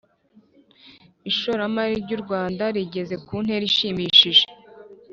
[1.29, 4.43] ishoramari ry’u Rwanda rigeze kuntera ishimishije